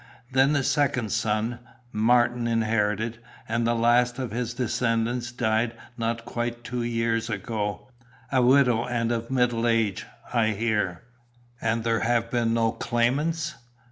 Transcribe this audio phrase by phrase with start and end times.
[0.31, 1.59] Then the second son,
[1.91, 7.87] Martin, inherited, and the last of his descendants died not quite two years ago,
[8.31, 11.03] a widow and of middle age, I hear."
[11.61, 13.53] "And there have been no claimants?"